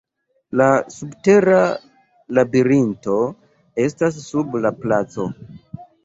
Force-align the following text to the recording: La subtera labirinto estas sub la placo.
La 0.59 0.67
subtera 0.93 1.57
labirinto 2.37 3.17
estas 3.83 4.17
sub 4.31 4.57
la 4.63 4.71
placo. 4.79 5.27